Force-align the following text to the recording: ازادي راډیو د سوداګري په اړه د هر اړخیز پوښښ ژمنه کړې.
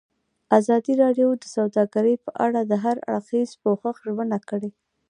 ازادي 0.59 0.93
راډیو 1.03 1.29
د 1.37 1.43
سوداګري 1.55 2.15
په 2.25 2.31
اړه 2.45 2.61
د 2.65 2.73
هر 2.83 2.97
اړخیز 3.15 3.49
پوښښ 3.61 3.95
ژمنه 4.05 4.37
کړې. 4.49 4.69